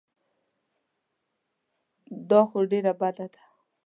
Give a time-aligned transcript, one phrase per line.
[2.29, 3.41] دا خو ډېره بده ده.